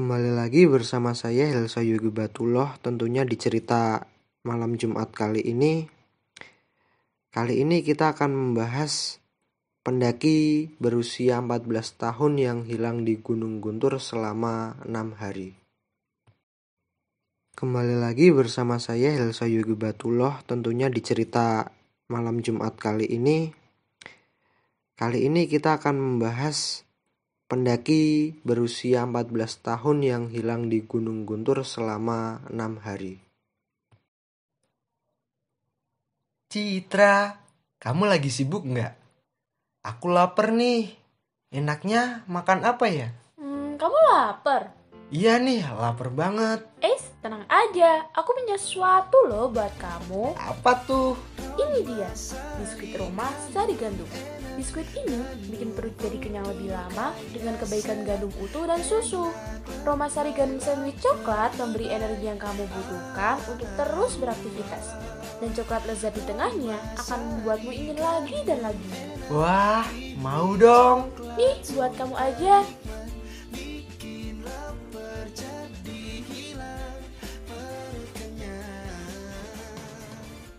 Kembali 0.00 0.32
lagi 0.32 0.64
bersama 0.64 1.12
saya 1.12 1.44
Helsa 1.44 1.84
Yogi 1.84 2.08
Batullah. 2.08 2.80
Tentunya 2.80 3.20
di 3.20 3.36
cerita 3.36 4.00
malam 4.48 4.80
Jumat 4.80 5.12
kali 5.12 5.44
ini 5.44 5.84
Kali 7.28 7.60
ini 7.60 7.84
kita 7.84 8.16
akan 8.16 8.32
membahas 8.32 9.20
pendaki 9.84 10.72
berusia 10.80 11.44
14 11.44 12.00
tahun 12.00 12.32
yang 12.40 12.58
hilang 12.64 13.04
di 13.04 13.20
Gunung 13.20 13.60
Guntur 13.60 14.00
selama 14.00 14.80
6 14.88 15.20
hari. 15.20 15.52
Kembali 17.52 18.00
lagi 18.00 18.32
bersama 18.32 18.80
saya 18.80 19.12
Helsa 19.12 19.52
Yogi 19.52 19.76
Batullah. 19.76 20.40
Tentunya 20.48 20.88
di 20.88 21.04
cerita 21.04 21.68
malam 22.08 22.40
Jumat 22.40 22.72
kali 22.80 23.04
ini 23.04 23.52
Kali 24.96 25.28
ini 25.28 25.44
kita 25.44 25.76
akan 25.76 25.96
membahas 26.00 26.88
pendaki 27.50 28.38
berusia 28.46 29.02
14 29.02 29.34
tahun 29.66 29.98
yang 30.06 30.24
hilang 30.30 30.70
di 30.70 30.86
Gunung 30.86 31.26
Guntur 31.26 31.66
selama 31.66 32.46
6 32.46 32.78
hari. 32.78 33.18
Citra, 36.46 37.42
kamu 37.82 38.06
lagi 38.06 38.30
sibuk 38.30 38.62
nggak? 38.62 38.94
Aku 39.82 40.14
lapar 40.14 40.54
nih. 40.54 40.94
Enaknya 41.50 42.22
makan 42.30 42.62
apa 42.62 42.86
ya? 42.86 43.10
Hmm, 43.34 43.74
kamu 43.74 43.98
lapar? 44.14 44.70
Iya 45.10 45.42
nih, 45.42 45.66
lapar 45.74 46.14
banget. 46.14 46.62
Eh, 46.78 46.98
tenang 47.18 47.42
aja. 47.50 48.06
Aku 48.14 48.30
punya 48.30 48.54
sesuatu 48.54 49.26
loh 49.26 49.50
buat 49.50 49.74
kamu. 49.74 50.38
Apa 50.38 50.86
tuh? 50.86 51.18
Ini 51.56 51.80
dia, 51.82 52.10
biskuit 52.60 52.94
Roma 52.94 53.26
sari 53.50 53.74
gandum. 53.74 54.06
Biskuit 54.54 54.86
ini 54.92 55.18
bikin 55.48 55.72
perut 55.72 55.94
jadi 55.98 56.18
kenyang 56.20 56.46
lebih 56.46 56.70
lama 56.70 57.16
dengan 57.32 57.56
kebaikan 57.58 58.04
gandum 58.04 58.30
utuh 58.38 58.68
dan 58.68 58.82
susu. 58.84 59.32
Roma 59.82 60.06
sari 60.12 60.36
gandum 60.36 60.60
sandwich 60.60 61.00
coklat 61.00 61.54
memberi 61.56 61.90
energi 61.90 62.28
yang 62.28 62.38
kamu 62.38 62.68
butuhkan 62.68 63.40
untuk 63.48 63.68
terus 63.74 64.12
beraktivitas. 64.20 64.84
Dan 65.40 65.50
coklat 65.56 65.82
lezat 65.88 66.12
di 66.12 66.22
tengahnya 66.28 66.76
akan 67.00 67.18
membuatmu 67.24 67.70
ingin 67.72 67.98
lagi 67.98 68.38
dan 68.44 68.60
lagi. 68.60 68.88
Wah, 69.32 69.86
mau 70.20 70.52
dong. 70.58 71.08
Nih, 71.38 71.56
buat 71.72 71.94
kamu 71.96 72.14
aja. 72.18 72.66